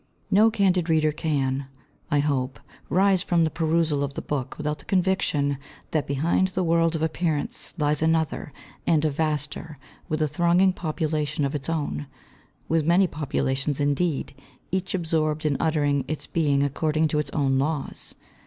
No 0.31 0.49
candid 0.49 0.89
reader 0.89 1.11
can, 1.11 1.67
I 2.09 2.21
hope, 2.21 2.59
rise 2.89 3.21
from 3.21 3.43
the 3.43 3.51
perusal 3.51 4.03
of 4.03 4.15
the 4.15 4.21
book 4.23 4.55
without 4.57 4.79
the 4.79 4.85
conviction 4.85 5.59
that 5.91 6.07
behind 6.07 6.47
the 6.47 6.63
world 6.63 6.95
of 6.95 7.03
appearance 7.03 7.75
lies 7.77 8.01
another 8.01 8.51
and 8.87 9.05
a 9.05 9.11
vaster 9.11 9.77
with 10.09 10.19
a 10.19 10.27
thronging 10.27 10.73
population 10.73 11.45
of 11.45 11.53
its 11.53 11.69
own 11.69 12.07
with 12.67 12.83
many 12.83 13.05
populations, 13.05 13.79
indeed, 13.79 14.33
each 14.71 14.95
absorbed 14.95 15.45
in 15.45 15.55
uttering 15.59 16.03
its 16.07 16.25
being 16.25 16.63
according 16.63 17.07
to 17.09 17.19
its 17.19 17.29
own 17.29 17.59
laws. 17.59 18.15